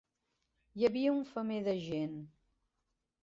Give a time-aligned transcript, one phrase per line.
[0.79, 2.17] Hi havia un femer de gent.